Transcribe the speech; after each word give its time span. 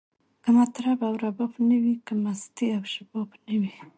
که 0.43 0.49
مطرب 0.57 0.99
او 1.07 1.15
رباب 1.23 1.53
نه 1.69 1.77
وی، 1.83 1.95
که 2.05 2.13
مستی 2.23 2.65
او 2.77 2.83
شباب 2.93 3.29
نه 3.47 3.55
وی 3.61 3.73